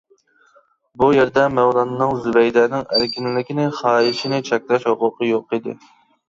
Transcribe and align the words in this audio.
بۇ 1.01 1.09
يەردە 1.15 1.43
مەۋلاننىڭ 1.57 2.13
زۇبەيدەنىڭ 2.23 2.87
ئەركىنلىكىنى، 2.95 3.67
خاھىشىنى 3.83 4.41
چەكلەش 4.49 4.89
ھوقۇقى 4.93 5.31
يوقىدى. 5.31 5.79